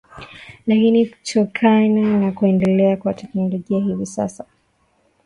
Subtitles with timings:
[0.67, 4.45] lakini kutokana na kuendelea kwa teknolojia hivi sasa